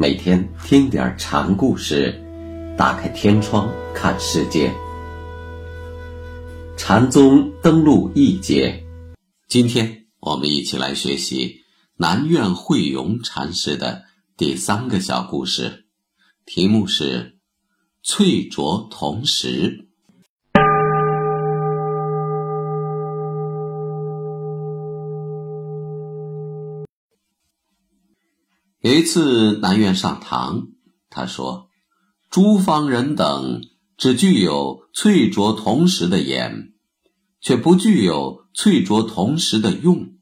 [0.00, 2.14] 每天听点禅故事，
[2.78, 4.72] 打开天窗看世界。
[6.76, 8.80] 禅宗登陆一节，
[9.48, 11.62] 今天我们一起来学习
[11.96, 14.04] 南苑慧永禅师的
[14.36, 15.86] 第三个小故事，
[16.46, 17.36] 题目是
[18.04, 19.87] “翠竹同时”。
[28.80, 30.68] 有一次，南院上堂，
[31.10, 31.68] 他说
[32.30, 33.60] ：“诸方人等
[33.96, 36.74] 只具有翠浊同时的眼，
[37.40, 40.12] 却不具有翠浊同时的用。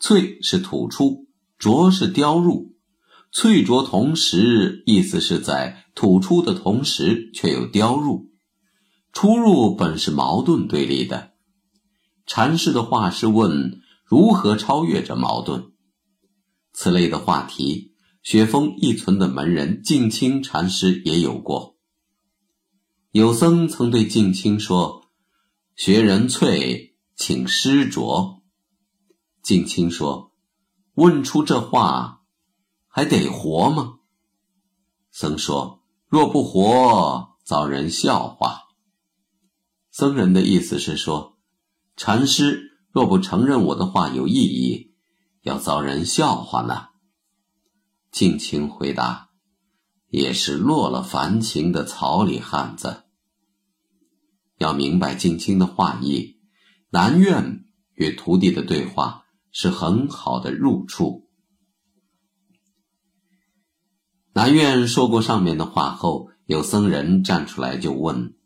[0.00, 1.26] 翠是吐出，
[1.58, 2.72] 浊是雕入。
[3.30, 8.30] 翠浊同时，意思是在吐出的同时却又雕入，
[9.12, 11.32] 出入本是矛盾对立的。
[12.26, 15.70] 禅师的话是问如何超越这矛盾。”
[16.72, 21.76] 此类的话题，雪峰一存的门人净清禅师也有过。
[23.10, 25.10] 有僧曾对净清说
[25.76, 28.42] ：“学人翠，请师着。”
[29.42, 30.32] 净清说
[30.94, 32.22] ：“问出这话，
[32.86, 33.98] 还得活吗？”
[35.12, 38.62] 僧说：“若不活，遭人笑话。”
[39.92, 41.36] 僧人的意思是说，
[41.96, 44.91] 禅师若不承认我的话有意义。
[45.42, 46.88] 要遭人笑话呢？
[48.12, 49.30] 静清回答
[50.08, 53.04] ：“也是落了凡情的草里汉子。
[54.58, 56.38] 要明白静清的话意，
[56.90, 61.28] 南院与徒弟的对话是很好的入处。
[64.34, 68.36] 南院说过上面的话后，有僧人站出来就问：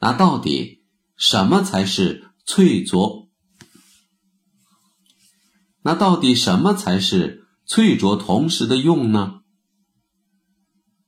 [0.00, 3.20] 那到底什么才是翠浊？”
[5.82, 9.40] 那到底什么才是翠浊同时的用呢？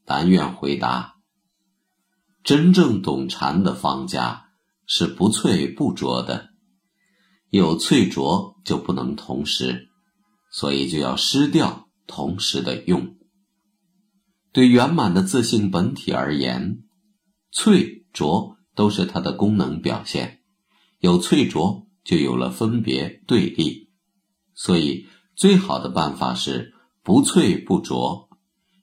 [0.06, 1.14] 南院回答：
[2.42, 4.50] 真正懂禅的方家
[4.86, 6.50] 是不翠不浊的，
[7.50, 9.88] 有翠浊就不能同时，
[10.50, 13.16] 所以就要失掉同时的用。
[14.52, 16.84] 对圆满的自性本体而言，
[17.50, 20.42] 翠浊都是它的功能表现，
[20.98, 23.83] 有翠浊就有了分别对立。
[24.54, 28.28] 所以，最好的办法是不翠不浊，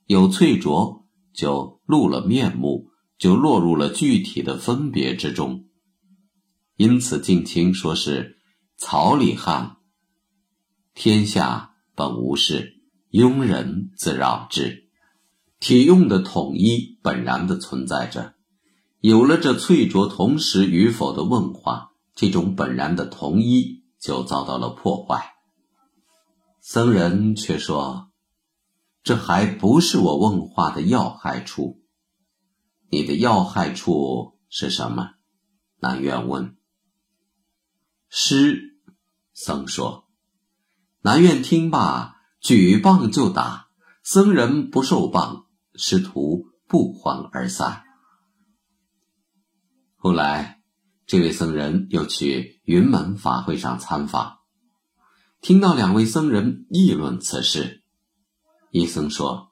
[0.05, 5.65] 有翠浊就露了面目，就落入了具体的分别之中。
[6.75, 8.39] 因此，静清说是
[8.77, 9.77] 草里汉，
[10.93, 14.89] 天下本无事，庸人自扰之。
[15.59, 18.33] 体用的统一本然的存在着，
[18.99, 25.35] 有了这翠浊同时与否的问话，这种本然的同一就遭到了破坏。
[26.63, 28.11] 僧人却说
[29.01, 31.81] ：“这还不是我问话的要害处。
[32.91, 35.15] 你的要害处是什么？”
[35.81, 36.55] 南院问。
[38.09, 38.77] 师，
[39.33, 40.07] 僧说。
[41.01, 43.69] 南院听罢，举棒就打。
[44.03, 47.83] 僧人不受棒，师徒不欢而散。
[49.95, 50.61] 后来，
[51.07, 54.40] 这位僧人又去云门法会上参访。
[55.41, 57.81] 听到两位僧人议论此事，
[58.69, 59.49] 一僧说：“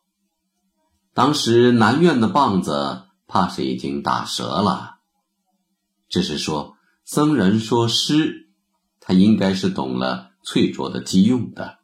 [1.16, 5.00] 当时南院的棒子怕是已经打折了。”
[6.08, 8.52] 这是说僧人说诗，
[9.00, 11.80] 他应该是懂了翠浊的机用的。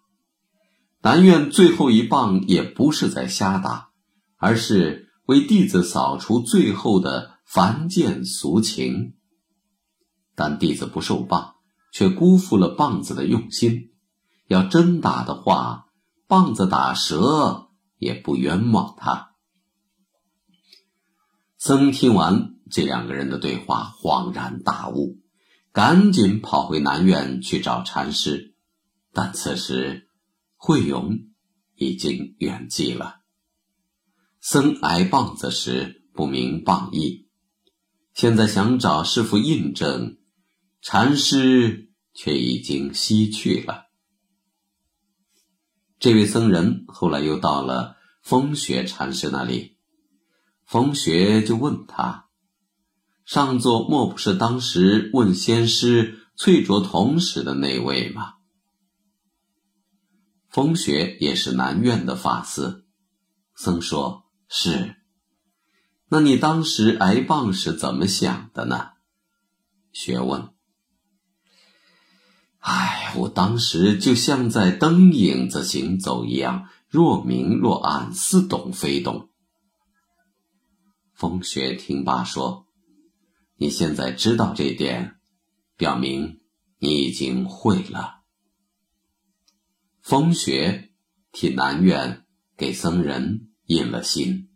[1.02, 3.90] 南院最后一棒也不是在瞎打，
[4.38, 9.16] 而是为弟子扫除最后的凡见俗情。
[10.35, 11.56] 但弟子不受棒，
[11.91, 13.94] 却辜负了棒子的用心。
[14.47, 15.88] 要真打的话，
[16.28, 19.32] 棒子打折也不冤枉他。
[21.58, 25.18] 僧听完这两个人的对话，恍然大悟，
[25.72, 28.56] 赶紧跑回南院去找禅师。
[29.14, 30.09] 但此时
[30.56, 31.20] 慧永
[31.76, 33.22] 已经圆寂了。
[34.41, 37.30] 僧挨棒子时不明棒意，
[38.14, 40.18] 现在想找师傅印证，
[40.82, 43.84] 禅师却已经西去了。
[46.05, 49.75] 这位僧人后来又到了风雪禅师那里，
[50.63, 52.28] 风雪就问他
[53.25, 58.35] ：“上座莫不是当时问仙师翠竹同时的那位吗？”
[60.47, 62.85] 风雪也是南院的法师，
[63.55, 64.97] 僧说：“是。”
[66.07, 68.91] 那你当时挨棒时怎么想的呢？
[69.91, 70.49] 学问。
[72.59, 79.29] 唉，我当时就像在灯影子行走一样，若明若暗，似懂非懂。
[81.14, 82.67] 风雪听罢说
[83.58, 85.16] ：“你现在知道这点，
[85.78, 86.41] 表明
[86.79, 88.22] 你已经会了。”
[90.03, 90.91] 风雪
[91.32, 92.26] 替南院
[92.58, 94.50] 给僧人印了信。